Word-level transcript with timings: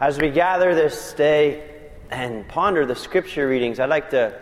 As 0.00 0.18
we 0.18 0.30
gather 0.30 0.74
this 0.74 1.12
day 1.12 1.62
and 2.10 2.48
ponder 2.48 2.86
the 2.86 2.96
scripture 2.96 3.46
readings, 3.46 3.78
I'd 3.78 3.90
like 3.90 4.08
to 4.12 4.34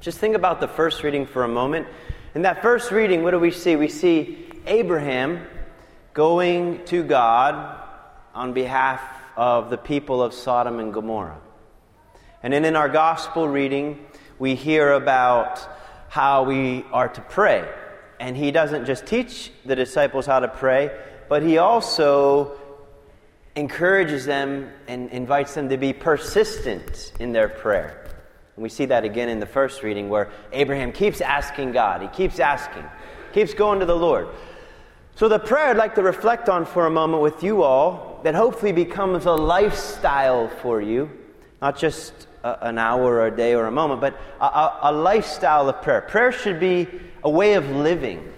just 0.00 0.18
think 0.18 0.36
about 0.36 0.60
the 0.60 0.68
first 0.68 1.02
reading 1.02 1.24
for 1.24 1.44
a 1.44 1.48
moment. 1.48 1.86
In 2.34 2.42
that 2.42 2.60
first 2.60 2.90
reading, 2.90 3.22
what 3.22 3.30
do 3.30 3.38
we 3.38 3.52
see? 3.52 3.74
We 3.74 3.88
see 3.88 4.50
Abraham 4.66 5.46
going 6.12 6.84
to 6.84 7.02
God 7.02 7.82
on 8.34 8.52
behalf 8.52 9.00
of 9.34 9.70
the 9.70 9.78
people 9.78 10.22
of 10.22 10.34
Sodom 10.34 10.78
and 10.78 10.92
Gomorrah. 10.92 11.40
And 12.42 12.52
then 12.52 12.66
in 12.66 12.76
our 12.76 12.90
gospel 12.90 13.48
reading, 13.48 14.04
we 14.38 14.54
hear 14.54 14.92
about 14.92 15.66
how 16.10 16.42
we 16.42 16.84
are 16.92 17.08
to 17.08 17.20
pray. 17.22 17.66
And 18.20 18.36
he 18.36 18.50
doesn't 18.50 18.84
just 18.84 19.06
teach 19.06 19.52
the 19.64 19.74
disciples 19.74 20.26
how 20.26 20.40
to 20.40 20.48
pray, 20.48 20.90
but 21.30 21.42
he 21.42 21.56
also 21.56 22.58
encourages 23.54 24.24
them 24.24 24.70
and 24.88 25.10
invites 25.10 25.54
them 25.54 25.68
to 25.68 25.76
be 25.76 25.92
persistent 25.92 27.12
in 27.20 27.32
their 27.32 27.48
prayer. 27.48 28.02
And 28.56 28.62
we 28.62 28.68
see 28.68 28.86
that 28.86 29.04
again 29.04 29.28
in 29.28 29.40
the 29.40 29.46
first 29.46 29.82
reading 29.82 30.08
where 30.08 30.30
Abraham 30.52 30.92
keeps 30.92 31.20
asking 31.20 31.72
God. 31.72 32.02
He 32.02 32.08
keeps 32.08 32.38
asking, 32.38 32.84
keeps 33.32 33.54
going 33.54 33.80
to 33.80 33.86
the 33.86 33.96
Lord. 33.96 34.28
So, 35.14 35.28
the 35.28 35.38
prayer 35.38 35.68
I'd 35.68 35.76
like 35.76 35.94
to 35.96 36.02
reflect 36.02 36.48
on 36.48 36.64
for 36.64 36.86
a 36.86 36.90
moment 36.90 37.22
with 37.22 37.42
you 37.42 37.62
all 37.62 38.20
that 38.24 38.34
hopefully 38.34 38.72
becomes 38.72 39.26
a 39.26 39.32
lifestyle 39.32 40.48
for 40.48 40.80
you, 40.80 41.10
not 41.60 41.76
just 41.76 42.26
a, 42.42 42.68
an 42.68 42.78
hour 42.78 43.02
or 43.02 43.26
a 43.26 43.36
day 43.36 43.54
or 43.54 43.66
a 43.66 43.70
moment, 43.70 44.00
but 44.00 44.18
a, 44.40 44.44
a, 44.44 44.78
a 44.84 44.92
lifestyle 44.92 45.68
of 45.68 45.82
prayer. 45.82 46.00
Prayer 46.00 46.32
should 46.32 46.58
be 46.58 46.88
a 47.22 47.30
way 47.30 47.54
of 47.54 47.68
living. 47.70 48.32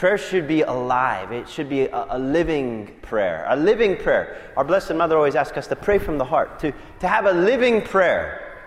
Prayer 0.00 0.16
should 0.16 0.48
be 0.48 0.62
alive. 0.62 1.30
It 1.30 1.46
should 1.46 1.68
be 1.68 1.82
a, 1.82 2.06
a, 2.08 2.18
living 2.18 2.90
prayer. 3.02 3.44
A 3.50 3.54
living 3.54 3.98
prayer. 3.98 4.50
Our 4.56 4.64
Blessed 4.64 4.94
Mother 4.94 5.14
always 5.14 5.34
asks 5.34 5.58
us 5.58 5.66
to 5.66 5.76
pray 5.76 5.98
from 5.98 6.16
the 6.16 6.24
heart. 6.24 6.58
To, 6.60 6.72
to 7.00 7.06
have 7.06 7.26
a 7.26 7.32
living 7.32 7.82
prayer 7.82 8.64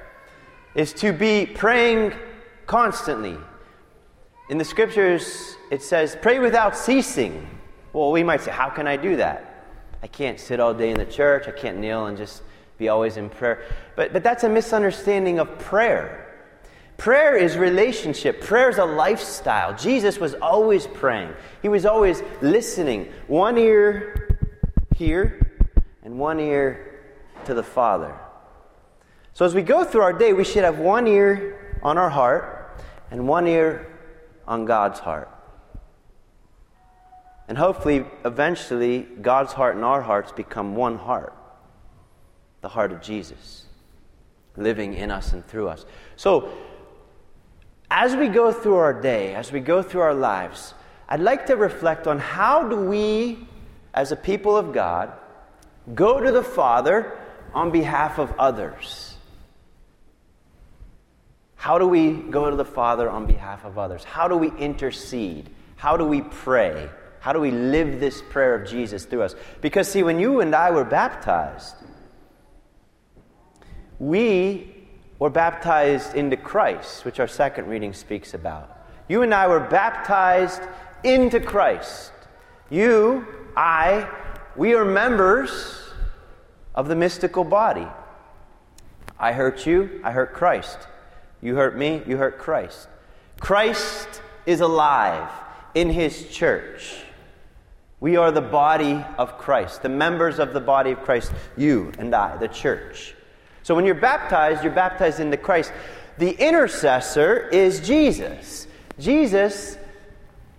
is 0.75 0.93
to 0.93 1.11
be 1.11 1.47
praying 1.47 2.13
constantly. 2.67 3.35
In 4.51 4.59
the 4.59 4.63
scriptures, 4.63 5.55
it 5.71 5.81
says, 5.81 6.15
pray 6.21 6.37
without 6.37 6.77
ceasing. 6.77 7.49
Well, 7.93 8.11
we 8.11 8.21
might 8.21 8.41
say, 8.41 8.51
how 8.51 8.69
can 8.69 8.85
I 8.85 8.95
do 8.95 9.15
that? 9.15 9.65
I 10.03 10.07
can't 10.07 10.39
sit 10.39 10.59
all 10.59 10.75
day 10.75 10.91
in 10.91 10.99
the 10.99 11.05
church. 11.07 11.47
I 11.47 11.51
can't 11.51 11.79
kneel 11.79 12.05
and 12.05 12.15
just 12.15 12.43
be 12.77 12.89
always 12.89 13.17
in 13.17 13.31
prayer. 13.31 13.63
But, 13.95 14.13
but 14.13 14.21
that's 14.21 14.43
a 14.43 14.49
misunderstanding 14.49 15.39
of 15.39 15.57
prayer. 15.57 16.22
Prayer 16.97 17.35
is 17.35 17.57
relationship. 17.57 18.41
Prayer 18.41 18.69
is 18.69 18.77
a 18.77 18.85
lifestyle. 18.85 19.75
Jesus 19.75 20.19
was 20.19 20.33
always 20.35 20.87
praying. 20.87 21.33
He 21.61 21.69
was 21.69 21.85
always 21.85 22.21
listening. 22.41 23.11
One 23.27 23.57
ear 23.57 24.39
here 24.95 25.51
and 26.03 26.17
one 26.17 26.39
ear 26.39 27.01
to 27.45 27.53
the 27.53 27.63
Father. 27.63 28.15
So 29.33 29.45
as 29.45 29.55
we 29.55 29.63
go 29.63 29.83
through 29.83 30.01
our 30.01 30.13
day, 30.13 30.33
we 30.33 30.43
should 30.43 30.63
have 30.63 30.79
one 30.79 31.07
ear 31.07 31.79
on 31.81 31.97
our 31.97 32.09
heart 32.09 32.79
and 33.11 33.27
one 33.27 33.47
ear 33.47 33.87
on 34.47 34.65
God's 34.65 34.99
heart. 34.99 35.29
And 37.47 37.57
hopefully, 37.57 38.05
eventually, 38.23 39.01
God's 39.21 39.53
heart 39.53 39.75
and 39.75 39.83
our 39.83 40.01
hearts 40.01 40.31
become 40.31 40.75
one 40.75 40.97
heart 40.97 41.33
the 42.61 42.69
heart 42.69 42.93
of 42.93 43.01
Jesus, 43.01 43.65
living 44.55 44.93
in 44.93 45.11
us 45.11 45.33
and 45.33 45.45
through 45.45 45.67
us. 45.67 45.85
So, 46.15 46.49
as 47.93 48.15
we 48.15 48.27
go 48.27 48.51
through 48.51 48.77
our 48.77 48.99
day, 48.99 49.35
as 49.35 49.51
we 49.51 49.59
go 49.59 49.83
through 49.83 50.01
our 50.01 50.15
lives, 50.15 50.73
I'd 51.07 51.19
like 51.19 51.45
to 51.45 51.55
reflect 51.55 52.07
on 52.07 52.17
how 52.17 52.67
do 52.67 52.75
we, 52.75 53.47
as 53.93 54.11
a 54.11 54.15
people 54.15 54.57
of 54.57 54.73
God, 54.73 55.13
go 55.93 56.19
to 56.19 56.31
the 56.31 56.41
Father 56.41 57.15
on 57.53 57.69
behalf 57.69 58.17
of 58.17 58.33
others? 58.39 59.15
How 61.55 61.77
do 61.77 61.87
we 61.87 62.13
go 62.13 62.49
to 62.49 62.55
the 62.55 62.65
Father 62.65 63.07
on 63.07 63.27
behalf 63.27 63.63
of 63.63 63.77
others? 63.77 64.03
How 64.03 64.27
do 64.27 64.37
we 64.37 64.51
intercede? 64.57 65.51
How 65.75 65.95
do 65.95 66.03
we 66.03 66.21
pray? 66.21 66.89
How 67.19 67.31
do 67.31 67.39
we 67.39 67.51
live 67.51 67.99
this 67.99 68.23
prayer 68.23 68.55
of 68.55 68.67
Jesus 68.67 69.05
through 69.05 69.21
us? 69.21 69.35
Because, 69.61 69.87
see, 69.87 70.01
when 70.01 70.19
you 70.19 70.41
and 70.41 70.55
I 70.55 70.71
were 70.71 70.83
baptized, 70.83 71.75
we 73.99 74.72
were 75.19 75.29
baptized 75.29 76.15
into 76.15 76.37
Christ, 76.37 77.05
which 77.05 77.19
our 77.19 77.27
second 77.27 77.67
reading 77.67 77.93
speaks 77.93 78.33
about. 78.33 78.87
You 79.07 79.21
and 79.21 79.33
I 79.33 79.47
were 79.47 79.59
baptized 79.59 80.61
into 81.03 81.39
Christ. 81.39 82.11
You, 82.69 83.27
I, 83.55 84.09
we 84.55 84.73
are 84.73 84.85
members 84.85 85.89
of 86.75 86.87
the 86.87 86.95
mystical 86.95 87.43
body. 87.43 87.87
I 89.19 89.31
hurt 89.31 89.65
you, 89.65 90.01
I 90.03 90.11
hurt 90.11 90.33
Christ. 90.33 90.77
You 91.41 91.55
hurt 91.55 91.77
me, 91.77 92.01
you 92.07 92.17
hurt 92.17 92.39
Christ. 92.39 92.87
Christ 93.39 94.21
is 94.45 94.61
alive 94.61 95.29
in 95.75 95.89
his 95.89 96.29
church. 96.29 97.03
We 97.99 98.17
are 98.17 98.31
the 98.31 98.41
body 98.41 99.03
of 99.17 99.37
Christ, 99.37 99.81
the 99.81 99.89
members 99.89 100.39
of 100.39 100.53
the 100.53 100.59
body 100.59 100.91
of 100.91 101.01
Christ, 101.01 101.31
you 101.55 101.91
and 101.97 102.13
I, 102.13 102.37
the 102.37 102.47
church. 102.47 103.15
So 103.63 103.75
when 103.75 103.85
you're 103.85 103.95
baptized, 103.95 104.63
you're 104.63 104.73
baptized 104.73 105.19
into 105.19 105.37
Christ. 105.37 105.71
The 106.17 106.31
intercessor 106.31 107.47
is 107.49 107.79
Jesus. 107.79 108.67
Jesus, 108.99 109.77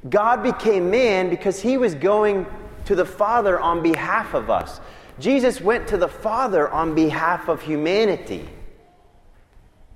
God 0.09 0.42
became 0.42 0.91
man 0.91 1.31
because 1.31 1.60
he 1.60 1.76
was 1.76 1.94
going 1.94 2.47
to 2.87 2.94
the 2.94 3.04
Father 3.04 3.60
on 3.60 3.82
behalf 3.82 4.34
of 4.34 4.50
us. 4.50 4.81
Jesus 5.19 5.60
went 5.60 5.88
to 5.88 5.97
the 5.97 6.09
Father 6.09 6.69
on 6.69 6.94
behalf 6.94 7.48
of 7.48 7.62
humanity. 7.62 8.48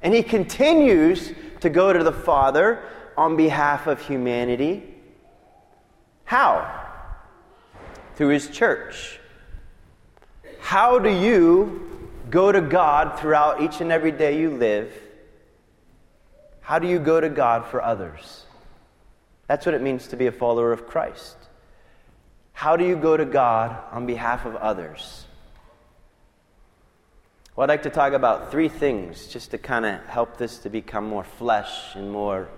And 0.00 0.14
he 0.14 0.22
continues 0.22 1.32
to 1.60 1.70
go 1.70 1.92
to 1.92 2.04
the 2.04 2.12
Father 2.12 2.82
on 3.16 3.36
behalf 3.36 3.88
of 3.88 4.00
humanity. 4.00 4.84
How? 6.24 6.86
Through 8.14 8.28
his 8.28 8.48
church. 8.48 9.18
How 10.60 10.98
do 10.98 11.10
you 11.10 11.97
go 12.30 12.52
to 12.52 12.60
God 12.60 13.18
throughout 13.18 13.62
each 13.62 13.80
and 13.80 13.92
every 13.92 14.12
day 14.12 14.40
you 14.40 14.50
live, 14.50 14.92
how 16.60 16.78
do 16.78 16.86
you 16.88 16.98
go 16.98 17.20
to 17.20 17.28
God 17.28 17.66
for 17.66 17.82
others? 17.82 18.44
That's 19.46 19.64
what 19.64 19.74
it 19.74 19.82
means 19.82 20.08
to 20.08 20.16
be 20.16 20.26
a 20.26 20.32
follower 20.32 20.72
of 20.72 20.86
Christ. 20.86 21.36
How 22.52 22.76
do 22.76 22.84
you 22.84 22.96
go 22.96 23.16
to 23.16 23.24
God 23.24 23.76
on 23.92 24.06
behalf 24.06 24.44
of 24.44 24.56
others? 24.56 25.24
Well, 27.56 27.64
I'd 27.64 27.70
like 27.70 27.84
to 27.84 27.90
talk 27.90 28.12
about 28.12 28.50
three 28.50 28.68
things 28.68 29.26
just 29.28 29.52
to 29.52 29.58
kind 29.58 29.86
of 29.86 30.04
help 30.06 30.36
this 30.36 30.58
to 30.58 30.70
become 30.70 31.08
more 31.08 31.24
flesh 31.24 31.94
and 31.94 32.10
more 32.10 32.48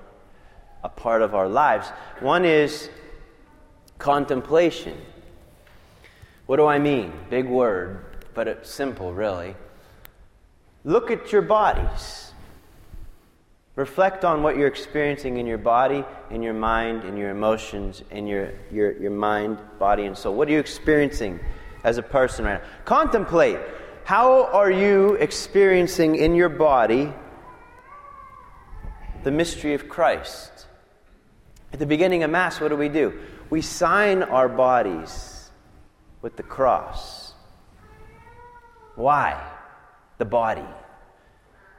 a 0.83 0.89
part 0.89 1.23
of 1.23 1.35
our 1.35 1.49
lives. 1.49 1.89
One 2.21 2.45
is 2.45 2.91
contemplation. 3.99 4.99
What 6.47 6.57
do 6.57 6.67
I 6.67 6.79
mean? 6.79 7.13
Big 7.31 7.47
word 7.47 8.10
but 8.35 8.49
it's 8.49 8.71
simple, 8.71 9.13
really. 9.13 9.55
Look 10.85 11.11
at 11.11 11.33
your 11.33 11.43
bodies. 11.43 12.33
Reflect 13.77 14.25
on 14.25 14.43
what 14.43 14.57
you're 14.57 14.69
experiencing 14.69 15.37
in 15.37 15.47
your 15.47 15.59
body, 15.59 16.05
in 16.31 16.43
your 16.43 16.55
mind, 16.55 17.05
in 17.05 17.17
your 17.17 17.31
emotions, 17.31 18.03
in 18.11 18.27
your, 18.27 18.53
your, 18.71 18.93
your 19.01 19.11
mind, 19.11 19.59
body, 19.79 20.05
and 20.05 20.17
soul. 20.17 20.35
What 20.35 20.49
are 20.49 20.53
you 20.53 20.59
experiencing 20.59 21.41
as 21.85 21.97
a 21.97 22.03
person 22.03 22.45
right 22.45 22.63
now? 22.63 22.69
Contemplate. 22.85 23.59
How 24.05 24.47
are 24.47 24.71
you 24.71 25.15
experiencing 25.15 26.17
in 26.17 26.35
your 26.35 26.49
body 26.49 27.13
the 29.23 29.31
mystery 29.31 29.75
of 29.75 29.89
Christ? 29.89 30.67
At 31.73 31.79
the 31.79 31.87
beginning 31.87 32.23
of 32.23 32.31
Mass, 32.31 32.61
what 32.61 32.69
do 32.69 32.77
we 32.77 32.89
do? 32.89 33.19
We 33.49 33.63
sign 33.63 34.23
our 34.23 34.49
bodies 34.49 35.51
with 36.23 36.37
the 36.37 36.43
cross. 36.43 37.30
Why? 38.97 39.43
The 40.19 40.25
body. 40.25 40.67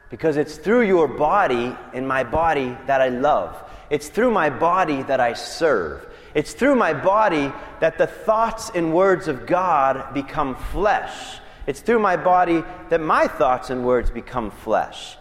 Because 0.09 0.37
it's 0.37 0.57
through 0.57 0.81
your 0.81 1.07
body 1.07 1.75
and 1.93 2.07
my 2.07 2.23
body 2.23 2.77
that 2.87 3.01
I 3.01 3.09
love. 3.09 3.55
It's 3.89 4.09
through 4.09 4.31
my 4.31 4.49
body 4.49 5.03
that 5.03 5.19
I 5.19 5.33
serve. 5.33 6.05
It's 6.33 6.53
through 6.53 6.75
my 6.75 6.93
body 6.93 7.51
that 7.79 7.97
the 7.97 8.07
thoughts 8.07 8.71
and 8.73 8.93
words 8.93 9.27
of 9.27 9.45
God 9.45 10.13
become 10.13 10.55
flesh. 10.55 11.39
It's 11.67 11.81
through 11.81 11.99
my 11.99 12.17
body 12.17 12.63
that 12.89 13.01
my 13.01 13.27
thoughts 13.27 13.69
and 13.69 13.85
words 13.85 14.09
become 14.09 14.51
flesh. 14.51 15.17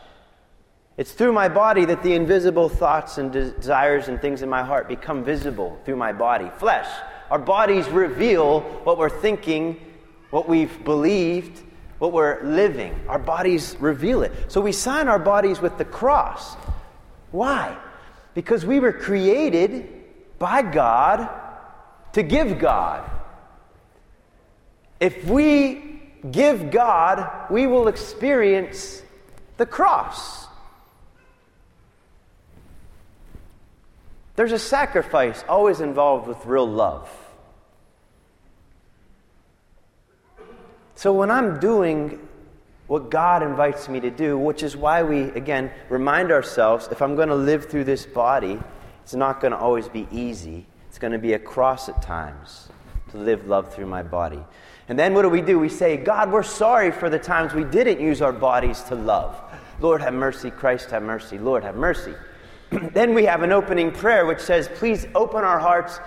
It's 0.96 1.12
through 1.12 1.32
my 1.32 1.48
body 1.48 1.84
that 1.86 2.02
the 2.02 2.14
invisible 2.14 2.68
thoughts 2.68 3.18
and 3.18 3.32
desires 3.32 4.08
and 4.08 4.20
things 4.20 4.42
in 4.42 4.48
my 4.48 4.62
heart 4.62 4.88
become 4.88 5.24
visible 5.24 5.78
through 5.84 5.96
my 5.96 6.12
body. 6.12 6.50
Flesh. 6.58 6.88
Our 7.30 7.38
bodies 7.38 7.88
reveal 7.88 8.60
what 8.84 8.98
we're 8.98 9.08
thinking, 9.08 9.80
what 10.30 10.48
we've 10.48 10.84
believed, 10.84 11.62
what 12.00 12.12
we're 12.12 12.42
living. 12.42 12.98
Our 13.08 13.18
bodies 13.18 13.76
reveal 13.78 14.22
it. 14.22 14.32
So 14.48 14.60
we 14.60 14.72
sign 14.72 15.06
our 15.06 15.18
bodies 15.18 15.60
with 15.60 15.78
the 15.78 15.84
cross. 15.84 16.54
Why? 17.30 17.76
Because 18.34 18.64
we 18.66 18.80
were 18.80 18.92
created 18.92 19.86
by 20.38 20.62
God 20.62 21.28
to 22.14 22.22
give 22.22 22.58
God. 22.58 23.08
If 24.98 25.24
we 25.26 26.00
give 26.28 26.70
God, 26.70 27.50
we 27.50 27.66
will 27.66 27.86
experience 27.86 29.02
the 29.58 29.66
cross. 29.66 30.46
There's 34.36 34.52
a 34.52 34.58
sacrifice 34.58 35.44
always 35.46 35.82
involved 35.82 36.26
with 36.26 36.46
real 36.46 36.66
love. 36.66 37.10
So 41.00 41.14
when 41.14 41.30
I'm 41.30 41.58
doing 41.58 42.18
what 42.86 43.10
God 43.10 43.42
invites 43.42 43.88
me 43.88 44.00
to 44.00 44.10
do, 44.10 44.36
which 44.36 44.62
is 44.62 44.76
why 44.76 45.02
we, 45.02 45.30
again, 45.30 45.70
remind 45.88 46.30
ourselves 46.30 46.88
if 46.92 47.00
I'm 47.00 47.16
going 47.16 47.30
to 47.30 47.34
live 47.34 47.70
through 47.70 47.84
this 47.84 48.04
body, 48.04 48.60
it's 49.02 49.14
not 49.14 49.40
going 49.40 49.52
to 49.52 49.56
always 49.56 49.88
be 49.88 50.06
easy. 50.12 50.66
It's 50.90 50.98
going 50.98 51.14
to 51.14 51.18
be 51.18 51.32
a 51.32 51.38
cross 51.38 51.88
at 51.88 52.02
times 52.02 52.68
to 53.12 53.16
live 53.16 53.46
love 53.46 53.74
through 53.74 53.86
my 53.86 54.02
body. 54.02 54.40
And 54.90 54.98
then 54.98 55.14
what 55.14 55.22
do 55.22 55.30
we 55.30 55.40
do? 55.40 55.58
We 55.58 55.70
say, 55.70 55.96
God, 55.96 56.30
we're 56.30 56.42
sorry 56.42 56.90
for 56.90 57.08
the 57.08 57.18
times 57.18 57.54
we 57.54 57.64
didn't 57.64 57.98
use 57.98 58.20
our 58.20 58.30
bodies 58.30 58.82
to 58.82 58.94
love. 58.94 59.40
Lord, 59.80 60.02
have 60.02 60.12
mercy. 60.12 60.50
Christ, 60.50 60.90
have 60.90 61.02
mercy. 61.02 61.38
Lord, 61.38 61.64
have 61.64 61.76
mercy. 61.76 62.12
then 62.92 63.14
we 63.14 63.24
have 63.24 63.42
an 63.42 63.52
opening 63.52 63.90
prayer 63.90 64.26
which 64.26 64.40
says, 64.40 64.68
Please 64.74 65.06
open 65.14 65.44
our 65.44 65.60
hearts 65.60 65.98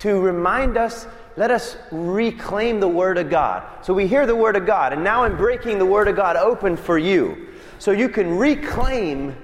to 0.00 0.20
remind 0.20 0.76
us, 0.76 1.06
let 1.36 1.50
us 1.50 1.76
reclaim 1.90 2.80
the 2.80 2.88
Word 2.88 3.16
of 3.16 3.30
God. 3.30 3.62
So 3.84 3.94
we 3.94 4.06
hear 4.06 4.26
the 4.26 4.36
Word 4.36 4.56
of 4.56 4.66
God, 4.66 4.92
and 4.92 5.02
now 5.02 5.24
I'm 5.24 5.36
breaking 5.36 5.78
the 5.78 5.86
Word 5.86 6.08
of 6.08 6.16
God 6.16 6.36
open 6.36 6.76
for 6.76 6.98
you. 6.98 7.48
So 7.78 7.92
you 7.92 8.08
can 8.08 8.36
reclaim 8.36 9.34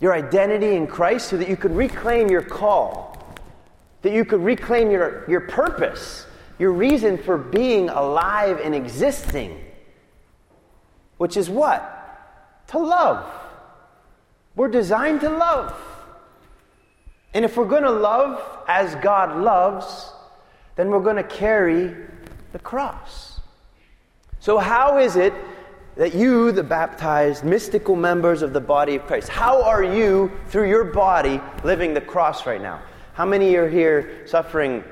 your 0.00 0.14
identity 0.14 0.76
in 0.76 0.86
Christ, 0.86 1.28
so 1.28 1.36
that 1.36 1.48
you 1.48 1.56
can 1.56 1.74
reclaim 1.74 2.30
your 2.30 2.42
call, 2.42 3.36
that 4.00 4.12
you 4.12 4.24
could 4.24 4.40
reclaim 4.40 4.90
your, 4.90 5.28
your 5.28 5.40
purpose 5.40 6.26
your 6.60 6.72
reason 6.72 7.16
for 7.16 7.38
being 7.38 7.88
alive 7.88 8.60
and 8.62 8.74
existing, 8.74 9.58
which 11.16 11.38
is 11.38 11.48
what? 11.48 12.66
To 12.68 12.78
love. 12.78 13.26
We're 14.54 14.68
designed 14.68 15.22
to 15.22 15.30
love. 15.30 15.74
And 17.32 17.44
if 17.44 17.56
we're 17.56 17.66
going 17.66 17.84
to 17.84 17.90
love 17.90 18.42
as 18.66 18.94
God 18.96 19.40
loves, 19.40 20.12
then 20.76 20.90
we're 20.90 21.00
going 21.00 21.16
to 21.16 21.22
carry 21.22 21.94
the 22.52 22.58
cross. 22.58 23.40
So, 24.40 24.58
how 24.58 24.98
is 24.98 25.16
it 25.16 25.34
that 25.96 26.14
you, 26.14 26.50
the 26.52 26.62
baptized, 26.62 27.44
mystical 27.44 27.94
members 27.94 28.42
of 28.42 28.52
the 28.52 28.60
body 28.60 28.96
of 28.96 29.06
Christ, 29.06 29.28
how 29.28 29.62
are 29.62 29.82
you, 29.82 30.32
through 30.48 30.68
your 30.68 30.84
body, 30.84 31.40
living 31.62 31.94
the 31.94 32.00
cross 32.00 32.46
right 32.46 32.60
now? 32.60 32.82
How 33.12 33.26
many 33.26 33.54
are 33.56 33.68
here 33.68 34.26
suffering 34.26 34.82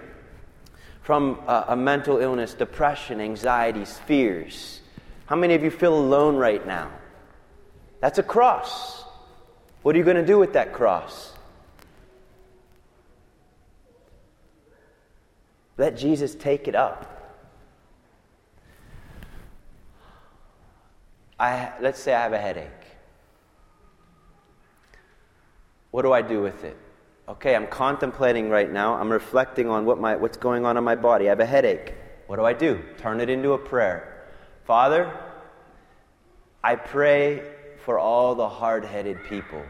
from 1.09 1.39
a, 1.47 1.65
a 1.69 1.75
mental 1.77 2.19
illness, 2.19 2.53
depression, 2.53 3.19
anxieties, 3.19 3.97
fears. 4.05 4.83
How 5.25 5.37
many 5.37 5.55
of 5.55 5.65
you 5.65 5.71
feel 5.71 5.99
alone 5.99 6.37
right 6.37 6.67
now? 6.67 6.91
That's 8.01 8.19
a 8.19 8.23
cross. 8.23 9.07
What 9.81 9.95
are 9.95 9.99
you 9.99 10.05
going 10.05 10.19
to 10.19 10.27
do 10.27 10.39
with 10.39 10.53
that 10.53 10.75
cross? 10.75 11.33
Let 15.79 15.97
Jesus 15.97 16.35
take 16.35 16.69
it 16.69 16.75
up. 16.75 17.15
I, 21.41 21.73
let's 21.81 22.01
say 22.01 22.13
I 22.13 22.23
have 22.23 22.33
a 22.35 22.39
headache. 22.39 22.67
What 25.93 26.03
do 26.03 26.13
I 26.13 26.21
do 26.21 26.43
with 26.43 26.65
it? 26.65 26.77
okay, 27.29 27.55
I'm 27.55 27.67
contemplating 27.67 28.49
right 28.49 28.71
now. 28.71 28.95
I'm 28.95 29.13
reflecting 29.13 29.69
on 29.69 29.85
what 29.85 30.01
my, 30.01 30.17
what's 30.17 30.37
going 30.37 30.65
on 30.65 30.77
in 30.77 30.85
my 30.85 30.95
body. 30.95 31.27
I 31.27 31.29
have 31.31 31.41
a 31.41 31.47
headache. 31.47 31.95
What 32.27 32.37
do 32.37 32.45
I 32.45 32.53
do? 32.53 32.83
Turn 32.97 33.21
it 33.21 33.29
into 33.29 33.53
a 33.53 33.59
prayer. 33.59 34.27
Father, 34.65 35.13
I 36.65 36.77
pray 36.77 37.43
for 37.85 37.99
all 37.99 38.35
the 38.35 38.49
hard 38.49 38.85
headed 38.85 39.23
people. 39.25 39.63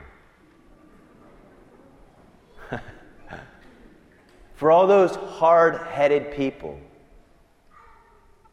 For 4.59 4.73
all 4.73 4.89
those 4.89 5.15
hard 5.15 5.87
headed 5.87 6.33
people, 6.33 6.77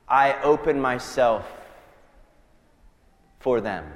I 0.07 0.39
open 0.43 0.79
myself 0.79 1.47
for 3.39 3.59
them. 3.59 3.91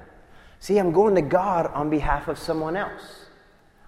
See, 0.60 0.80
I'm 0.80 0.92
going 0.92 1.14
to 1.14 1.22
God 1.22 1.68
on 1.68 1.92
behalf 1.92 2.28
of 2.28 2.40
someone 2.40 2.76
else. 2.76 3.28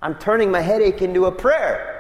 I'm 0.04 0.14
turning 0.20 0.52
my 0.52 0.62
headache 0.62 1.02
into 1.02 1.26
a 1.26 1.32
prayer. 1.32 1.98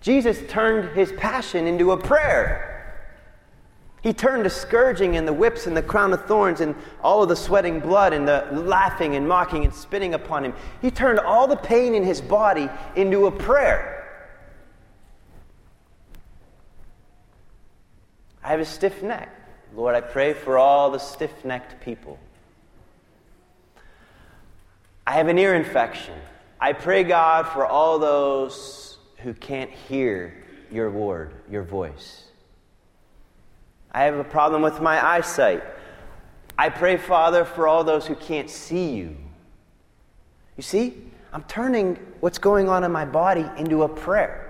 Jesus 0.00 0.42
turned 0.48 0.96
his 0.96 1.12
passion 1.12 1.68
into 1.68 1.92
a 1.92 1.96
prayer. 1.96 2.69
He 4.02 4.14
turned 4.14 4.46
the 4.46 4.50
scourging 4.50 5.16
and 5.16 5.28
the 5.28 5.32
whips 5.32 5.66
and 5.66 5.76
the 5.76 5.82
crown 5.82 6.12
of 6.12 6.24
thorns 6.24 6.60
and 6.60 6.74
all 7.02 7.22
of 7.22 7.28
the 7.28 7.36
sweating 7.36 7.80
blood 7.80 8.14
and 8.14 8.26
the 8.26 8.46
laughing 8.50 9.14
and 9.14 9.28
mocking 9.28 9.64
and 9.64 9.74
spitting 9.74 10.14
upon 10.14 10.44
him. 10.44 10.54
He 10.80 10.90
turned 10.90 11.18
all 11.18 11.46
the 11.46 11.56
pain 11.56 11.94
in 11.94 12.02
his 12.02 12.20
body 12.20 12.70
into 12.96 13.26
a 13.26 13.30
prayer. 13.30 13.96
I 18.42 18.48
have 18.48 18.60
a 18.60 18.64
stiff 18.64 19.02
neck. 19.02 19.28
Lord, 19.74 19.94
I 19.94 20.00
pray 20.00 20.32
for 20.32 20.56
all 20.56 20.90
the 20.90 20.98
stiff 20.98 21.44
necked 21.44 21.84
people. 21.84 22.18
I 25.06 25.12
have 25.12 25.28
an 25.28 25.38
ear 25.38 25.54
infection. 25.54 26.14
I 26.58 26.72
pray, 26.72 27.04
God, 27.04 27.48
for 27.48 27.66
all 27.66 27.98
those 27.98 28.98
who 29.18 29.34
can't 29.34 29.70
hear 29.70 30.42
your 30.70 30.90
word, 30.90 31.34
your 31.50 31.64
voice. 31.64 32.29
I 33.92 34.04
have 34.04 34.14
a 34.14 34.24
problem 34.24 34.62
with 34.62 34.80
my 34.80 35.04
eyesight. 35.04 35.62
I 36.56 36.68
pray, 36.68 36.96
Father, 36.96 37.44
for 37.44 37.66
all 37.66 37.84
those 37.84 38.06
who 38.06 38.14
can't 38.14 38.50
see 38.50 38.90
you. 38.90 39.16
You 40.56 40.62
see, 40.62 40.94
I'm 41.32 41.42
turning 41.44 41.96
what's 42.20 42.38
going 42.38 42.68
on 42.68 42.84
in 42.84 42.92
my 42.92 43.04
body 43.04 43.46
into 43.56 43.82
a 43.82 43.88
prayer. 43.88 44.46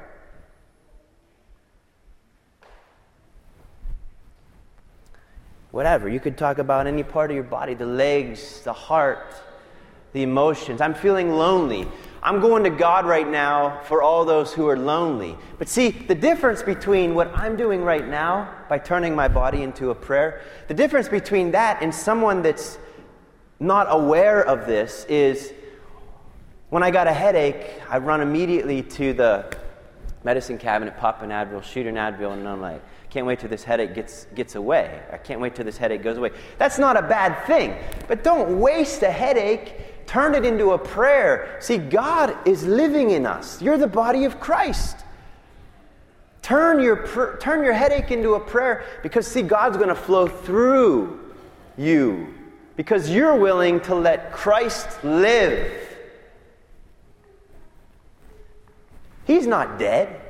Whatever. 5.71 6.09
You 6.09 6.19
could 6.19 6.37
talk 6.37 6.59
about 6.59 6.87
any 6.87 7.05
part 7.05 7.31
of 7.31 7.35
your 7.37 7.45
body 7.45 7.75
the 7.75 7.87
legs, 7.87 8.63
the 8.63 8.73
heart 8.73 9.35
the 10.13 10.23
emotions. 10.23 10.81
I'm 10.81 10.95
feeling 10.95 11.31
lonely. 11.31 11.87
I'm 12.23 12.41
going 12.41 12.65
to 12.65 12.71
God 12.71 13.07
right 13.07 13.29
now 13.29 13.81
for 13.85 14.03
all 14.03 14.25
those 14.25 14.53
who 14.53 14.69
are 14.69 14.77
lonely. 14.77 15.37
But 15.59 15.69
see, 15.69 15.91
the 15.91 16.15
difference 16.15 16.63
between 16.63 17.15
what 17.15 17.35
I'm 17.35 17.57
doing 17.57 17.83
right 17.83 18.07
now 18.07 18.55
by 18.69 18.79
turning 18.79 19.15
my 19.15 19.29
body 19.29 19.63
into 19.63 19.91
a 19.91 19.95
prayer, 19.95 20.43
the 20.69 20.75
difference 20.75 21.09
between 21.09 21.53
that 21.53 21.83
and 21.83 21.95
someone 21.95 22.43
that's 22.43 22.79
not 23.59 23.87
aware 23.89 24.43
of 24.43 24.67
this 24.67 25.07
is 25.09 25.55
when 26.69 26.83
I 26.83 26.91
got 26.91 27.07
a 27.07 27.13
headache, 27.13 27.81
I 27.89 27.99
run 27.99 28.21
immediately 28.21 28.83
to 28.83 29.13
the 29.15 29.57
medicine 30.23 30.59
cabinet, 30.59 30.99
pop 30.99 31.23
an 31.23 31.31
Advil, 31.31 31.63
shoot 31.63 31.87
an 31.87 31.95
Advil, 31.95 32.35
and 32.35 32.47
I'm 32.47 32.61
like, 32.61 32.83
can't 33.11 33.27
wait 33.27 33.41
till 33.41 33.49
this 33.49 33.65
headache 33.65 33.95
gets, 33.95 34.27
gets 34.37 34.55
away. 34.55 35.01
I 35.13 35.17
can't 35.17 35.41
wait 35.41 35.57
till 35.57 35.65
this 35.65 35.77
headache 35.77 36.03
goes 36.03 36.17
away. 36.17 36.31
That's 36.59 36.79
not 36.79 36.97
a 36.97 37.03
bad 37.03 37.45
thing. 37.47 37.75
But 38.07 38.23
don't 38.23 38.61
waste 38.61 39.03
a 39.03 39.11
headache 39.11 39.75
Turn 40.11 40.35
it 40.35 40.45
into 40.45 40.73
a 40.73 40.79
prayer. 40.79 41.57
See, 41.61 41.79
God 41.79 42.37
is 42.45 42.67
living 42.67 43.11
in 43.11 43.25
us. 43.25 43.63
You're 43.63 43.79
the 43.79 43.87
body 43.87 44.25
of 44.25 44.41
Christ. 44.41 44.97
Turn 46.43 46.83
your, 46.83 47.37
turn 47.41 47.63
your 47.63 47.75
headache 47.75 48.11
into 48.11 48.35
a 48.35 48.41
prayer 48.41 48.85
because, 49.05 49.25
see, 49.25 49.43
God's 49.43 49.77
going 49.77 49.89
to 49.89 49.95
flow 49.95 50.27
through 50.27 51.33
you 51.79 52.35
because 52.77 53.09
you're 53.09 53.37
willing 53.37 53.79
to 53.83 53.95
let 53.95 54.33
Christ 54.33 54.89
live. 55.05 55.73
He's 59.29 59.47
not 59.47 59.79
dead, 59.79 60.21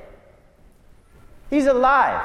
He's 1.49 1.64
alive. 1.64 2.20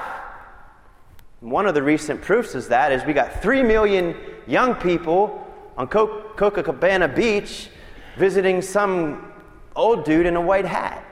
One 1.39 1.67
of 1.67 1.73
the 1.73 1.83
recent 1.83 2.21
proofs 2.21 2.53
is 2.53 2.67
that 2.67 2.91
is 2.91 3.05
we 3.05 3.13
got 3.13 3.41
3 3.41 3.63
million 3.63 4.13
young 4.45 4.75
people 4.75 5.44
on 5.77 5.87
Copacabana 5.87 7.13
Beach 7.13 7.69
visiting 8.17 8.61
some 8.61 9.31
old 9.75 10.05
dude 10.05 10.25
in 10.25 10.35
a 10.35 10.41
white 10.41 10.65
hat. 10.65 11.03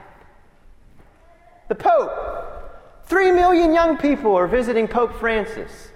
The 1.67 1.75
Pope. 1.75 2.11
Three 3.05 3.31
million 3.31 3.73
young 3.73 3.97
people 3.97 4.35
are 4.35 4.47
visiting 4.47 4.87
Pope 4.87 5.13
Francis. 5.19 5.89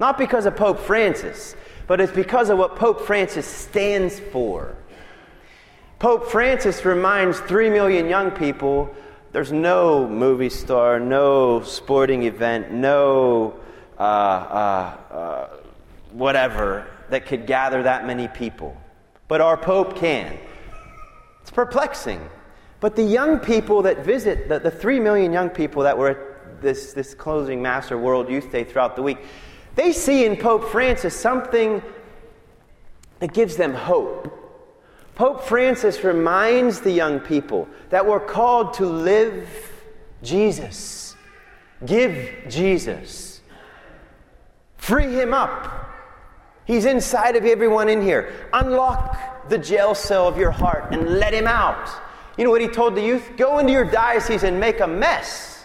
Not 0.00 0.18
because 0.18 0.46
of 0.46 0.56
Pope 0.56 0.80
Francis, 0.80 1.54
but 1.86 2.00
it's 2.00 2.12
because 2.12 2.50
of 2.50 2.58
what 2.58 2.76
Pope 2.76 3.02
Francis 3.02 3.46
stands 3.46 4.18
for. 4.18 4.74
Pope 5.98 6.30
Francis 6.30 6.84
reminds 6.84 7.38
three 7.40 7.70
million 7.70 8.08
young 8.08 8.30
people 8.30 8.94
there's 9.32 9.50
no 9.50 10.08
movie 10.08 10.48
star, 10.48 11.00
no 11.00 11.60
sporting 11.62 12.22
event, 12.22 12.70
no 12.70 13.58
uh, 13.98 14.02
uh, 14.02 14.96
uh, 15.10 15.48
whatever 16.12 16.86
that 17.10 17.26
could 17.26 17.46
gather 17.46 17.82
that 17.82 18.06
many 18.06 18.28
people. 18.28 18.76
But 19.28 19.40
our 19.40 19.56
Pope 19.56 19.96
can. 19.96 20.38
It's 21.42 21.50
perplexing. 21.50 22.20
But 22.80 22.96
the 22.96 23.02
young 23.02 23.38
people 23.38 23.82
that 23.82 24.04
visit, 24.04 24.48
the, 24.48 24.58
the 24.58 24.70
three 24.70 25.00
million 25.00 25.32
young 25.32 25.50
people 25.50 25.82
that 25.84 25.96
were 25.96 26.10
at 26.10 26.62
this, 26.62 26.92
this 26.92 27.14
closing 27.14 27.62
Mass 27.62 27.90
or 27.90 27.98
World 27.98 28.28
Youth 28.28 28.50
Day 28.52 28.64
throughout 28.64 28.96
the 28.96 29.02
week, 29.02 29.18
they 29.74 29.92
see 29.92 30.24
in 30.24 30.36
Pope 30.36 30.68
Francis 30.68 31.18
something 31.18 31.82
that 33.20 33.32
gives 33.32 33.56
them 33.56 33.74
hope. 33.74 34.40
Pope 35.14 35.44
Francis 35.44 36.02
reminds 36.02 36.80
the 36.80 36.90
young 36.90 37.20
people 37.20 37.68
that 37.90 38.06
we're 38.06 38.20
called 38.20 38.74
to 38.74 38.86
live 38.86 39.48
Jesus, 40.22 41.14
give 41.84 42.30
Jesus, 42.48 43.40
free 44.76 45.12
him 45.12 45.32
up. 45.32 45.83
He's 46.66 46.84
inside 46.84 47.36
of 47.36 47.44
everyone 47.44 47.88
in 47.88 48.00
here. 48.00 48.48
Unlock 48.52 49.48
the 49.48 49.58
jail 49.58 49.94
cell 49.94 50.26
of 50.26 50.38
your 50.38 50.50
heart 50.50 50.92
and 50.92 51.18
let 51.18 51.34
him 51.34 51.46
out. 51.46 51.88
You 52.36 52.44
know 52.44 52.50
what 52.50 52.62
he 52.62 52.68
told 52.68 52.94
the 52.94 53.02
youth? 53.02 53.32
Go 53.36 53.58
into 53.58 53.72
your 53.72 53.84
diocese 53.84 54.42
and 54.42 54.58
make 54.58 54.80
a 54.80 54.86
mess. 54.86 55.64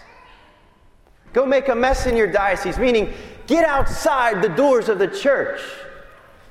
Go 1.33 1.45
make 1.45 1.67
a 1.67 1.75
mess 1.75 2.05
in 2.05 2.17
your 2.17 2.31
diocese, 2.31 2.77
meaning 2.77 3.13
get 3.47 3.65
outside 3.65 4.41
the 4.41 4.49
doors 4.49 4.89
of 4.89 4.99
the 4.99 5.07
church. 5.07 5.61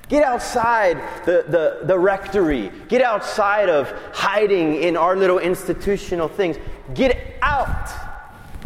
Get 0.07 0.23
outside 0.23 0.97
the, 1.25 1.45
the, 1.47 1.85
the 1.85 1.97
rectory. 1.97 2.71
Get 2.87 3.03
outside 3.03 3.69
of 3.69 3.91
hiding 4.11 4.81
in 4.81 4.97
our 4.97 5.15
little 5.15 5.37
institutional 5.37 6.27
things. 6.27 6.57
Get 6.95 7.35
out 7.43 7.89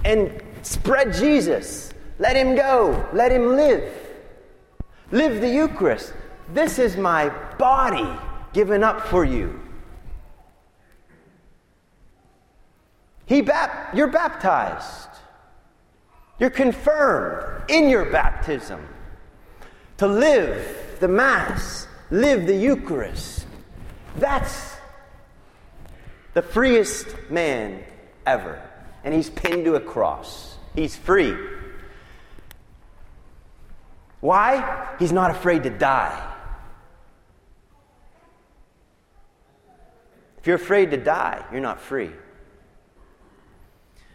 and 0.05 0.41
spread 0.61 1.13
Jesus. 1.13 1.93
Let 2.17 2.37
him 2.37 2.55
go. 2.55 3.09
Let 3.11 3.31
him 3.31 3.57
live. 3.57 4.02
Live 5.13 5.41
the 5.41 5.47
Eucharist. 5.47 6.11
This 6.55 6.79
is 6.79 6.97
my 6.97 7.29
body 7.59 8.09
given 8.51 8.83
up 8.83 8.99
for 9.01 9.23
you. 9.23 9.59
He 13.27 13.43
bap- 13.43 13.93
you're 13.93 14.07
baptized. 14.07 15.09
You're 16.39 16.49
confirmed 16.49 17.69
in 17.69 17.89
your 17.89 18.05
baptism 18.05 18.87
to 19.97 20.07
live 20.07 20.97
the 20.99 21.07
Mass, 21.07 21.87
live 22.09 22.47
the 22.47 22.55
Eucharist. 22.55 23.45
That's 24.15 24.77
the 26.33 26.41
freest 26.41 27.15
man 27.29 27.83
ever. 28.25 28.59
And 29.03 29.13
he's 29.13 29.29
pinned 29.29 29.65
to 29.65 29.75
a 29.75 29.79
cross. 29.79 30.57
He's 30.73 30.95
free. 30.95 31.37
Why? 34.23 34.95
He's 34.99 35.11
not 35.11 35.31
afraid 35.31 35.63
to 35.63 35.69
die. 35.69 36.33
If 40.37 40.47
you're 40.47 40.55
afraid 40.55 40.91
to 40.91 40.97
die, 40.97 41.43
you're 41.51 41.59
not 41.59 41.81
free. 41.81 42.09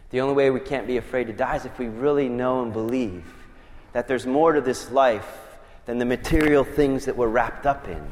The 0.09 0.21
only 0.21 0.33
way 0.33 0.49
we 0.49 0.61
can't 0.61 0.87
be 0.87 0.97
afraid 0.97 1.27
to 1.27 1.33
die 1.33 1.57
is 1.57 1.65
if 1.65 1.77
we 1.77 1.89
really 1.89 2.27
know 2.27 2.63
and 2.63 2.73
believe 2.73 3.23
that 3.93 4.07
there's 4.07 4.25
more 4.25 4.53
to 4.53 4.61
this 4.61 4.89
life 4.89 5.29
than 5.85 5.99
the 5.99 6.05
material 6.05 6.63
things 6.63 7.05
that 7.05 7.15
we're 7.15 7.27
wrapped 7.27 7.67
up 7.67 7.87
in. 7.87 8.03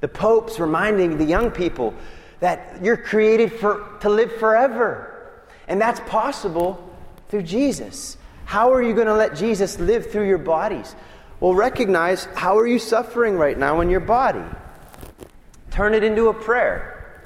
The 0.00 0.08
Pope's 0.08 0.58
reminding 0.58 1.18
the 1.18 1.24
young 1.24 1.52
people 1.52 1.94
that 2.40 2.82
you're 2.82 2.96
created 2.96 3.52
for, 3.52 3.96
to 4.00 4.08
live 4.08 4.32
forever. 4.40 5.30
And 5.68 5.80
that's 5.80 6.00
possible 6.00 6.92
through 7.28 7.42
Jesus. 7.42 8.16
How 8.44 8.72
are 8.72 8.82
you 8.82 8.92
going 8.92 9.06
to 9.06 9.14
let 9.14 9.36
Jesus 9.36 9.78
live 9.78 10.10
through 10.10 10.26
your 10.26 10.38
bodies? 10.38 10.96
Well, 11.42 11.54
recognize 11.54 12.26
how 12.36 12.56
are 12.56 12.68
you 12.68 12.78
suffering 12.78 13.36
right 13.36 13.58
now 13.58 13.80
in 13.80 13.90
your 13.90 13.98
body? 13.98 14.44
Turn 15.72 15.92
it 15.92 16.04
into 16.04 16.28
a 16.28 16.32
prayer. 16.32 17.20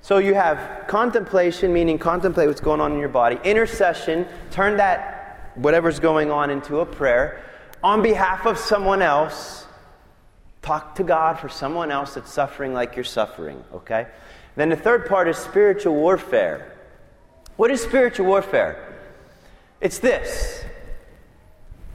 So 0.00 0.16
you 0.16 0.32
have 0.32 0.86
contemplation, 0.86 1.70
meaning 1.70 1.98
contemplate 1.98 2.48
what's 2.48 2.62
going 2.62 2.80
on 2.80 2.92
in 2.92 2.98
your 2.98 3.10
body. 3.10 3.38
Intercession, 3.44 4.26
turn 4.50 4.78
that 4.78 5.52
whatever's 5.56 6.00
going 6.00 6.30
on 6.30 6.48
into 6.48 6.80
a 6.80 6.86
prayer. 6.86 7.44
On 7.84 8.00
behalf 8.00 8.46
of 8.46 8.56
someone 8.56 9.02
else, 9.02 9.66
talk 10.62 10.94
to 10.94 11.02
God 11.02 11.38
for 11.38 11.50
someone 11.50 11.90
else 11.90 12.14
that's 12.14 12.32
suffering 12.32 12.72
like 12.72 12.96
you're 12.96 13.04
suffering, 13.04 13.62
okay? 13.74 14.06
Then 14.56 14.70
the 14.70 14.76
third 14.76 15.04
part 15.04 15.28
is 15.28 15.36
spiritual 15.36 15.96
warfare. 15.96 16.78
What 17.56 17.70
is 17.70 17.82
spiritual 17.82 18.24
warfare? 18.24 18.96
It's 19.82 19.98
this 19.98 20.59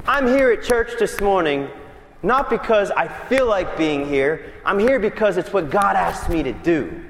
I'm 0.08 0.28
here 0.28 0.52
at 0.52 0.64
church 0.64 0.92
this 1.00 1.20
morning 1.20 1.68
not 2.22 2.48
because 2.48 2.92
I 2.92 3.08
feel 3.08 3.48
like 3.48 3.76
being 3.76 4.08
here, 4.08 4.54
I'm 4.64 4.78
here 4.78 5.00
because 5.00 5.38
it's 5.38 5.52
what 5.52 5.72
God 5.72 5.96
asked 5.96 6.30
me 6.30 6.44
to 6.44 6.54
do. 6.54 7.04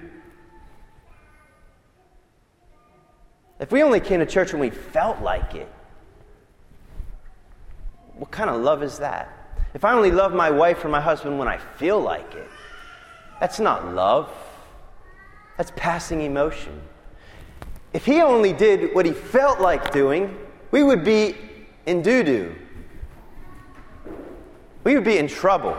If 3.59 3.71
we 3.71 3.83
only 3.83 3.99
came 3.99 4.21
to 4.21 4.25
church 4.25 4.53
when 4.53 4.61
we 4.61 4.69
felt 4.69 5.21
like 5.21 5.55
it, 5.55 5.69
what 8.15 8.31
kind 8.31 8.49
of 8.49 8.61
love 8.61 8.81
is 8.81 8.99
that? 8.99 9.57
If 9.73 9.83
I 9.83 9.91
only 9.91 10.11
love 10.11 10.33
my 10.33 10.49
wife 10.49 10.83
or 10.85 10.87
my 10.87 11.01
husband 11.01 11.37
when 11.37 11.49
I 11.49 11.57
feel 11.57 11.99
like 11.99 12.33
it, 12.33 12.47
that's 13.41 13.59
not 13.59 13.93
love. 13.93 14.29
That's 15.57 15.71
passing 15.75 16.21
emotion. 16.21 16.81
If 17.91 18.05
he 18.05 18.21
only 18.21 18.53
did 18.53 18.95
what 18.95 19.05
he 19.05 19.11
felt 19.11 19.59
like 19.59 19.91
doing, 19.91 20.37
we 20.71 20.81
would 20.81 21.03
be 21.03 21.35
in 21.85 22.01
doo 22.01 22.23
doo. 22.23 22.55
We 24.85 24.93
would 24.93 25.03
be 25.03 25.17
in 25.17 25.27
trouble. 25.27 25.75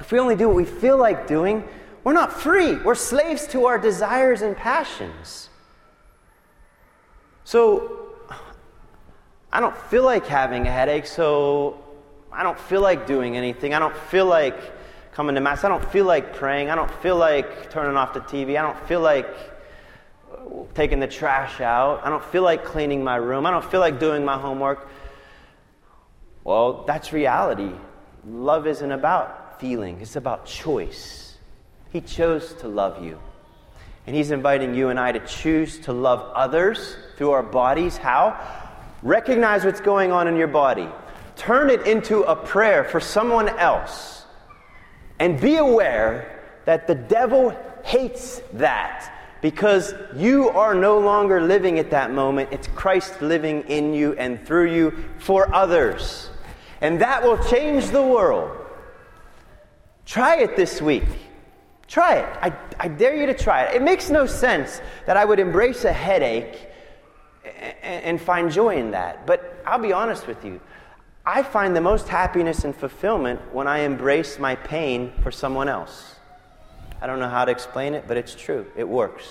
If 0.00 0.10
we 0.10 0.18
only 0.18 0.34
do 0.34 0.48
what 0.48 0.56
we 0.56 0.64
feel 0.64 0.96
like 0.96 1.26
doing, 1.26 1.62
we're 2.02 2.14
not 2.14 2.32
free. 2.32 2.76
We're 2.76 2.94
slaves 2.94 3.46
to 3.48 3.66
our 3.66 3.78
desires 3.78 4.40
and 4.40 4.56
passions. 4.56 5.50
So, 7.44 8.14
I 9.52 9.60
don't 9.60 9.76
feel 9.76 10.02
like 10.02 10.26
having 10.26 10.66
a 10.66 10.70
headache, 10.70 11.04
so 11.04 11.78
I 12.32 12.42
don't 12.42 12.58
feel 12.58 12.80
like 12.80 13.06
doing 13.06 13.36
anything. 13.36 13.74
I 13.74 13.78
don't 13.78 13.94
feel 13.94 14.24
like 14.24 14.58
coming 15.12 15.34
to 15.34 15.42
Mass. 15.42 15.62
I 15.62 15.68
don't 15.68 15.84
feel 15.92 16.06
like 16.06 16.34
praying. 16.34 16.70
I 16.70 16.74
don't 16.74 16.90
feel 17.02 17.16
like 17.16 17.70
turning 17.70 17.98
off 17.98 18.14
the 18.14 18.20
TV. 18.20 18.58
I 18.58 18.62
don't 18.62 18.88
feel 18.88 19.00
like 19.00 19.28
uh, 20.32 20.64
taking 20.74 21.00
the 21.00 21.06
trash 21.06 21.60
out. 21.60 22.00
I 22.02 22.08
don't 22.08 22.24
feel 22.24 22.42
like 22.42 22.64
cleaning 22.64 23.04
my 23.04 23.16
room. 23.16 23.44
I 23.44 23.50
don't 23.50 23.70
feel 23.70 23.80
like 23.80 24.00
doing 24.00 24.24
my 24.24 24.38
homework. 24.38 24.88
Well, 26.44 26.84
that's 26.86 27.12
reality. 27.12 27.70
Love 28.26 28.66
isn't 28.66 28.92
about 28.92 29.60
feeling, 29.60 30.00
it's 30.00 30.16
about 30.16 30.46
choice. 30.46 31.36
He 31.92 32.00
chose 32.00 32.54
to 32.54 32.68
love 32.68 33.04
you. 33.04 33.18
And 34.06 34.16
He's 34.16 34.30
inviting 34.30 34.74
you 34.74 34.88
and 34.88 34.98
I 34.98 35.12
to 35.12 35.20
choose 35.26 35.78
to 35.80 35.92
love 35.92 36.32
others 36.34 36.96
through 37.16 37.30
our 37.30 37.42
bodies. 37.42 37.96
How? 37.96 38.36
Recognize 39.02 39.64
what's 39.64 39.80
going 39.80 40.10
on 40.10 40.26
in 40.26 40.36
your 40.36 40.48
body, 40.48 40.88
turn 41.36 41.70
it 41.70 41.86
into 41.86 42.22
a 42.22 42.34
prayer 42.34 42.84
for 42.84 43.00
someone 43.00 43.48
else, 43.48 44.24
and 45.18 45.40
be 45.40 45.56
aware 45.56 46.40
that 46.64 46.86
the 46.86 46.94
devil 46.94 47.56
hates 47.84 48.40
that 48.54 49.12
because 49.40 49.92
you 50.16 50.48
are 50.50 50.74
no 50.74 50.98
longer 50.98 51.40
living 51.40 51.78
at 51.78 51.90
that 51.90 52.12
moment. 52.12 52.48
It's 52.52 52.68
Christ 52.68 53.20
living 53.20 53.62
in 53.62 53.92
you 53.92 54.14
and 54.14 54.44
through 54.46 54.72
you 54.72 55.04
for 55.18 55.52
others. 55.52 56.30
And 56.82 57.00
that 57.00 57.22
will 57.22 57.42
change 57.44 57.88
the 57.90 58.02
world. 58.02 58.50
Try 60.04 60.38
it 60.38 60.56
this 60.56 60.82
week. 60.82 61.04
Try 61.86 62.16
it. 62.16 62.38
I, 62.42 62.52
I 62.78 62.88
dare 62.88 63.14
you 63.14 63.26
to 63.26 63.34
try 63.34 63.64
it. 63.64 63.76
It 63.76 63.82
makes 63.82 64.10
no 64.10 64.26
sense 64.26 64.80
that 65.06 65.16
I 65.16 65.24
would 65.24 65.38
embrace 65.38 65.84
a 65.84 65.92
headache 65.92 66.68
and, 67.44 68.04
and 68.04 68.20
find 68.20 68.50
joy 68.50 68.76
in 68.76 68.90
that. 68.90 69.26
But 69.26 69.62
I'll 69.64 69.78
be 69.78 69.92
honest 69.92 70.26
with 70.26 70.44
you. 70.44 70.60
I 71.24 71.44
find 71.44 71.76
the 71.76 71.80
most 71.80 72.08
happiness 72.08 72.64
and 72.64 72.74
fulfillment 72.74 73.40
when 73.54 73.68
I 73.68 73.80
embrace 73.80 74.40
my 74.40 74.56
pain 74.56 75.12
for 75.22 75.30
someone 75.30 75.68
else. 75.68 76.16
I 77.00 77.06
don't 77.06 77.20
know 77.20 77.28
how 77.28 77.44
to 77.44 77.52
explain 77.52 77.94
it, 77.94 78.04
but 78.08 78.16
it's 78.16 78.34
true. 78.34 78.66
It 78.76 78.88
works. 78.88 79.28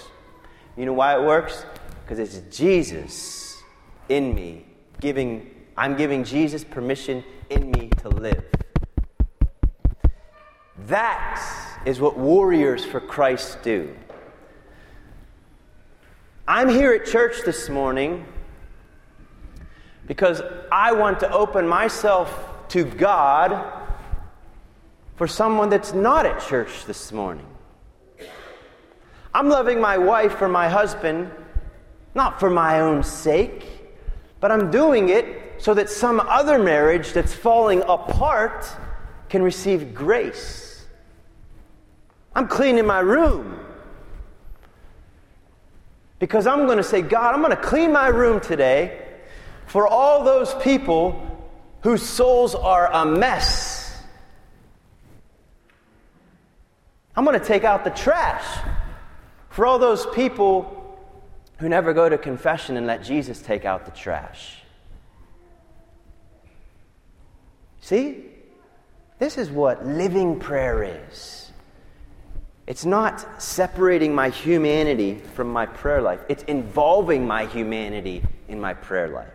You 0.78 0.86
know 0.86 0.94
why 0.94 1.20
it 1.20 1.26
works? 1.26 1.66
Because 2.04 2.20
it's 2.20 2.56
Jesus 2.56 3.62
in 4.08 4.34
me 4.34 4.66
giving 5.02 5.50
I'm 5.78 5.96
giving 5.96 6.24
Jesus 6.24 6.64
permission 6.64 7.24
in 7.50 7.72
me 7.72 7.90
to 8.02 8.10
live. 8.10 8.44
That 10.88 11.80
is 11.86 12.00
what 12.00 12.18
warriors 12.18 12.84
for 12.84 13.00
Christ 13.00 13.60
do. 13.64 13.96
I'm 16.48 16.70
here 16.70 16.92
at 16.94 17.06
church 17.06 17.44
this 17.46 17.70
morning 17.70 18.26
because 20.08 20.42
I 20.72 20.92
want 20.92 21.20
to 21.22 21.32
open 21.32 21.68
myself 21.68 22.68
to 22.70 22.84
God 22.84 23.80
for 25.16 25.28
someone 25.28 25.70
that's 25.70 25.94
not 25.94 26.26
at 26.26 26.42
church 26.42 26.86
this 26.86 27.12
morning. 27.12 27.46
I'm 29.34 29.48
loving 29.48 29.80
my 29.80 29.98
wife 29.98 30.42
or 30.42 30.50
my 30.50 30.68
husband 30.68 31.32
not 32.14 32.40
for 32.40 32.50
my 32.50 32.82
own 32.82 33.04
sake, 33.04 33.66
but 34.40 34.52
I'm 34.52 34.70
doing 34.72 35.10
it 35.10 35.41
so 35.62 35.76
that 35.76 35.92
some 35.92 36.20
other 36.20 36.58
marriage 36.58 37.14
that's 37.14 37.36
falling 37.36 37.84
apart 37.84 38.66
can 39.30 39.44
receive 39.44 39.94
grace. 39.94 40.84
I'm 42.34 42.48
cleaning 42.48 42.88
my 42.88 42.98
room. 42.98 43.60
Because 46.18 46.48
I'm 46.48 46.66
going 46.66 46.78
to 46.80 46.84
say, 46.84 47.04
God, 47.04 47.36
I'm 47.36 47.42
going 47.42 47.56
to 47.56 47.62
clean 47.62 47.92
my 47.92 48.08
room 48.08 48.40
today 48.40 49.06
for 49.68 49.88
all 49.88 50.24
those 50.24 50.52
people 50.64 51.46
whose 51.82 52.02
souls 52.02 52.56
are 52.56 52.92
a 52.92 53.06
mess. 53.06 54.02
I'm 57.16 57.24
going 57.24 57.40
to 57.40 57.46
take 57.46 57.64
out 57.64 57.84
the 57.84 57.92
trash 57.92 58.66
for 59.52 59.68
all 59.68 59.78
those 59.78 60.08
people 60.08 60.98
who 61.60 61.70
never 61.70 61.94
go 61.94 62.10
to 62.10 62.18
confession 62.18 62.78
and 62.78 62.88
let 62.88 63.04
Jesus 63.04 63.44
take 63.44 63.64
out 63.64 63.86
the 63.86 63.92
trash. 63.92 64.61
See? 67.82 68.26
This 69.20 69.38
is 69.38 69.52
what 69.52 69.86
living 69.86 70.40
prayer 70.40 70.84
is. 71.10 71.52
It's 72.68 72.86
not 72.86 73.42
separating 73.42 74.16
my 74.16 74.30
humanity 74.30 75.16
from 75.36 75.52
my 75.52 75.66
prayer 75.66 76.02
life, 76.02 76.22
it's 76.30 76.44
involving 76.44 77.28
my 77.28 77.46
humanity 77.46 78.24
in 78.48 78.62
my 78.62 78.74
prayer 78.74 79.10
life. 79.10 79.34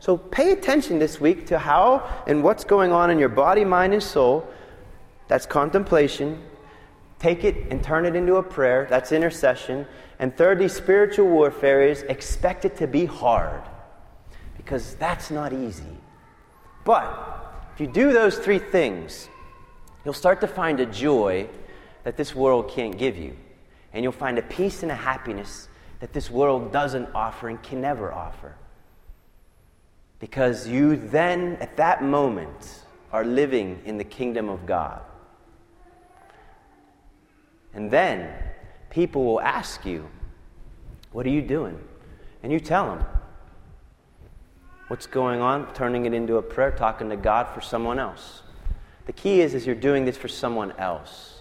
So 0.00 0.16
pay 0.16 0.52
attention 0.52 0.98
this 0.98 1.20
week 1.20 1.46
to 1.46 1.58
how 1.58 2.24
and 2.26 2.42
what's 2.44 2.64
going 2.64 2.92
on 2.92 3.10
in 3.10 3.18
your 3.18 3.30
body, 3.30 3.64
mind, 3.64 3.94
and 3.94 4.02
soul. 4.02 4.46
That's 5.28 5.46
contemplation. 5.46 6.42
Take 7.18 7.44
it 7.44 7.56
and 7.70 7.82
turn 7.82 8.04
it 8.04 8.14
into 8.14 8.36
a 8.36 8.42
prayer. 8.42 8.86
That's 8.90 9.10
intercession. 9.10 9.86
And 10.18 10.36
thirdly, 10.36 10.68
spiritual 10.68 11.26
warfare 11.28 11.82
is 11.82 12.02
expect 12.02 12.64
it 12.64 12.76
to 12.76 12.86
be 12.86 13.06
hard 13.06 13.62
because 14.56 14.94
that's 14.96 15.30
not 15.30 15.52
easy. 15.52 15.96
But 16.84 17.35
if 17.76 17.80
you 17.80 17.86
do 17.88 18.10
those 18.10 18.38
three 18.38 18.58
things, 18.58 19.28
you'll 20.02 20.14
start 20.14 20.40
to 20.40 20.46
find 20.46 20.80
a 20.80 20.86
joy 20.86 21.46
that 22.04 22.16
this 22.16 22.34
world 22.34 22.70
can't 22.70 22.96
give 22.96 23.18
you. 23.18 23.36
And 23.92 24.02
you'll 24.02 24.12
find 24.12 24.38
a 24.38 24.42
peace 24.42 24.82
and 24.82 24.90
a 24.90 24.94
happiness 24.94 25.68
that 26.00 26.14
this 26.14 26.30
world 26.30 26.72
doesn't 26.72 27.06
offer 27.14 27.50
and 27.50 27.62
can 27.62 27.82
never 27.82 28.10
offer. 28.10 28.54
Because 30.20 30.66
you 30.66 30.96
then, 30.96 31.56
at 31.56 31.76
that 31.76 32.02
moment, 32.02 32.84
are 33.12 33.26
living 33.26 33.82
in 33.84 33.98
the 33.98 34.04
kingdom 34.04 34.48
of 34.48 34.64
God. 34.64 35.02
And 37.74 37.90
then 37.90 38.32
people 38.88 39.22
will 39.22 39.42
ask 39.42 39.84
you, 39.84 40.08
What 41.12 41.26
are 41.26 41.30
you 41.30 41.42
doing? 41.42 41.78
And 42.42 42.50
you 42.50 42.58
tell 42.58 42.96
them 42.96 43.04
what's 44.88 45.06
going 45.06 45.40
on, 45.40 45.72
turning 45.74 46.06
it 46.06 46.14
into 46.14 46.36
a 46.36 46.42
prayer, 46.42 46.70
talking 46.70 47.08
to 47.10 47.16
God 47.16 47.48
for 47.54 47.60
someone 47.60 47.98
else. 47.98 48.42
The 49.06 49.12
key 49.12 49.40
is, 49.40 49.54
is 49.54 49.66
you're 49.66 49.74
doing 49.74 50.04
this 50.04 50.16
for 50.16 50.28
someone 50.28 50.72
else. 50.72 51.40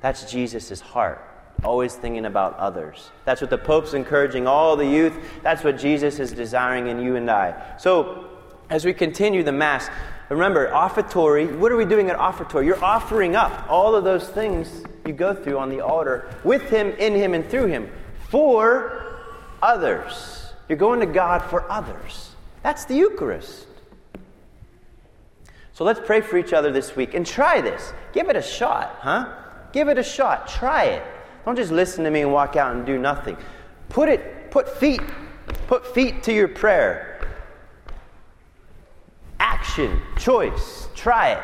That's 0.00 0.30
Jesus' 0.30 0.80
heart 0.80 1.30
always 1.62 1.94
thinking 1.94 2.26
about 2.26 2.56
others. 2.58 3.10
That's 3.24 3.40
what 3.40 3.50
the 3.50 3.58
Pope's 3.58 3.94
encouraging 3.94 4.46
all 4.46 4.76
the 4.76 4.86
youth. 4.86 5.14
That's 5.42 5.62
what 5.64 5.78
Jesus 5.78 6.18
is 6.18 6.32
desiring 6.32 6.88
in 6.88 7.00
you 7.00 7.16
and 7.16 7.30
I. 7.30 7.76
So, 7.78 8.30
as 8.70 8.84
we 8.84 8.92
continue 8.92 9.42
the 9.42 9.52
Mass, 9.52 9.88
remember, 10.28 10.72
offertory, 10.72 11.46
what 11.58 11.70
are 11.70 11.76
we 11.76 11.84
doing 11.84 12.10
at 12.10 12.16
offertory? 12.16 12.66
You're 12.66 12.82
offering 12.82 13.36
up 13.36 13.66
all 13.68 13.94
of 13.94 14.04
those 14.04 14.28
things 14.28 14.82
you 15.06 15.12
go 15.12 15.34
through 15.34 15.58
on 15.58 15.68
the 15.68 15.80
altar 15.80 16.34
with 16.44 16.62
Him, 16.70 16.90
in 16.92 17.14
Him, 17.14 17.34
and 17.34 17.48
through 17.48 17.66
Him 17.66 17.90
for 18.28 19.20
others. 19.62 20.52
You're 20.68 20.78
going 20.78 21.00
to 21.00 21.06
God 21.06 21.42
for 21.42 21.70
others. 21.70 22.33
That's 22.64 22.86
the 22.86 22.94
Eucharist. 22.94 23.66
So 25.74 25.84
let's 25.84 26.00
pray 26.00 26.22
for 26.22 26.38
each 26.38 26.54
other 26.54 26.72
this 26.72 26.96
week 26.96 27.12
and 27.12 27.26
try 27.26 27.60
this. 27.60 27.92
Give 28.14 28.30
it 28.30 28.36
a 28.36 28.42
shot, 28.42 28.96
huh? 29.00 29.34
Give 29.72 29.88
it 29.88 29.98
a 29.98 30.02
shot. 30.02 30.48
Try 30.48 30.84
it. 30.84 31.02
Don't 31.44 31.56
just 31.56 31.70
listen 31.70 32.04
to 32.04 32.10
me 32.10 32.22
and 32.22 32.32
walk 32.32 32.56
out 32.56 32.74
and 32.74 32.86
do 32.86 32.96
nothing. 32.96 33.36
Put 33.90 34.08
it, 34.08 34.50
put 34.50 34.66
feet, 34.66 35.02
put 35.66 35.86
feet 35.94 36.22
to 36.22 36.32
your 36.32 36.48
prayer. 36.48 37.28
Action, 39.38 40.00
choice, 40.16 40.88
try 40.94 41.32
it. 41.32 41.42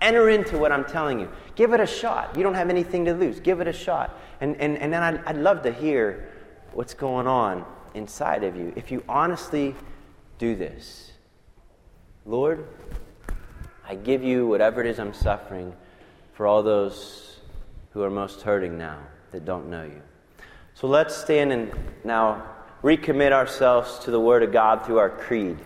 Enter 0.00 0.30
into 0.30 0.58
what 0.58 0.72
I'm 0.72 0.84
telling 0.84 1.20
you. 1.20 1.30
Give 1.54 1.74
it 1.74 1.80
a 1.80 1.86
shot. 1.86 2.36
You 2.36 2.42
don't 2.42 2.54
have 2.54 2.70
anything 2.70 3.04
to 3.04 3.14
lose. 3.14 3.38
Give 3.38 3.60
it 3.60 3.68
a 3.68 3.72
shot. 3.72 4.18
And, 4.40 4.56
and, 4.56 4.76
and 4.78 4.92
then 4.92 5.02
I'd, 5.02 5.24
I'd 5.26 5.36
love 5.36 5.62
to 5.62 5.72
hear 5.72 6.28
what's 6.72 6.94
going 6.94 7.28
on 7.28 7.64
inside 7.94 8.42
of 8.42 8.56
you 8.56 8.72
if 8.74 8.90
you 8.90 9.04
honestly 9.08 9.76
do 10.40 10.56
this. 10.56 11.12
Lord, 12.24 12.66
I 13.86 13.94
give 13.94 14.24
you 14.24 14.46
whatever 14.46 14.80
it 14.80 14.86
is 14.86 14.98
I'm 14.98 15.12
suffering 15.12 15.74
for 16.32 16.46
all 16.46 16.62
those 16.62 17.40
who 17.90 18.02
are 18.02 18.10
most 18.10 18.40
hurting 18.40 18.78
now 18.78 19.00
that 19.32 19.44
don't 19.44 19.68
know 19.68 19.84
you. 19.84 20.00
So 20.72 20.86
let's 20.86 21.14
stand 21.14 21.52
and 21.52 21.70
now 22.04 22.42
recommit 22.82 23.32
ourselves 23.32 23.98
to 24.00 24.10
the 24.10 24.18
Word 24.18 24.42
of 24.42 24.50
God 24.50 24.86
through 24.86 24.96
our 24.96 25.10
creed. 25.10 25.58